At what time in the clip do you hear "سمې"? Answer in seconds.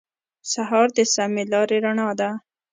1.13-1.43